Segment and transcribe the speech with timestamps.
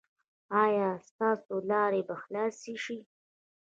[0.63, 2.99] ایا ستاسو لارې به خلاصې شي؟